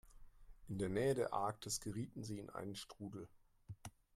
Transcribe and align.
In 0.67 0.79
der 0.79 0.89
Nähe 0.89 1.13
der 1.13 1.31
Arktis 1.31 1.79
gerieten 1.79 2.23
sie 2.23 2.39
in 2.39 2.49
einen 2.49 2.75
Strudel. 2.75 3.29